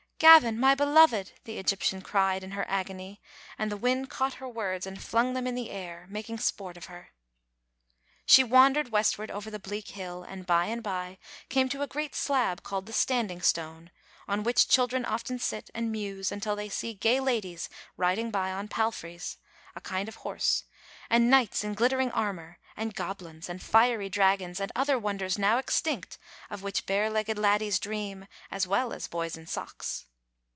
[0.21, 3.23] "Gavin, my beloved!" the Egyptian cried in her agony,
[3.57, 6.85] and the wind caught her words and flung them in the air, making sport of
[6.85, 7.09] her.
[8.27, 11.17] She wandered westward over the bleak hill, and by and by
[11.49, 13.89] came to a great slab called the Standing Stone,
[14.27, 18.67] on which children often sit and muse until they see gay ladies riding by on
[18.67, 19.37] palfreys—
[19.75, 20.65] a kind of horse—
[21.09, 26.19] and knights in glittering armour, and goblins, and fiery dragons, and other wonders now extinct,
[26.51, 30.05] of which bare legged laddies dream, as well as boys in socks.